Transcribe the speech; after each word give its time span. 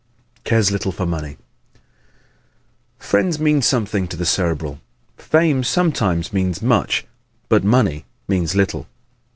Cares 0.43 0.71
Little 0.71 0.91
for 0.91 1.05
Money¶ 1.05 1.37
Friends 2.97 3.39
mean 3.39 3.61
something 3.61 4.07
to 4.07 4.17
the 4.17 4.25
Cerebral, 4.25 4.79
fame 5.15 5.63
sometimes 5.63 6.33
means 6.33 6.59
much 6.59 7.05
but 7.49 7.63
money 7.63 8.05
means 8.27 8.55
little. 8.55 8.87